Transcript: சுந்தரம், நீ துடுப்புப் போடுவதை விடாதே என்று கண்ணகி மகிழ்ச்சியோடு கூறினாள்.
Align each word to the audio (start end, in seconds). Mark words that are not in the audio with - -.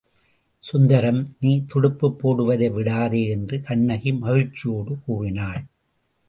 சுந்தரம், 0.63 1.19
நீ 1.39 1.51
துடுப்புப் 1.73 2.17
போடுவதை 2.19 2.69
விடாதே 2.69 3.27
என்று 3.27 3.61
கண்ணகி 3.61 4.13
மகிழ்ச்சியோடு 4.13 4.95
கூறினாள். 5.05 5.61